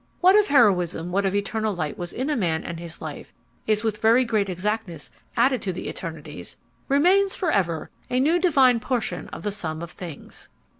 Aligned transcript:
What 0.19 0.35
of 0.35 0.47
Heroism, 0.47 1.11
what 1.11 1.27
of 1.27 1.35
Eternal 1.35 1.75
Light 1.75 1.95
was 1.95 2.11
in 2.11 2.31
a 2.31 2.35
Man 2.35 2.63
and 2.63 2.79
his 2.79 3.01
Life, 3.03 3.31
is 3.67 3.83
with 3.83 4.01
very 4.01 4.25
great 4.25 4.49
exactness 4.49 5.11
added 5.37 5.61
to 5.61 5.71
the 5.71 5.87
Eternities, 5.89 6.57
remains 6.87 7.35
forever 7.35 7.91
a 8.09 8.19
new 8.19 8.39
divine 8.39 8.79
portion 8.79 9.27
of 9.27 9.43
the 9.43 9.51
Sum 9.51 9.83
of 9.83 9.91
Things. 9.91 10.49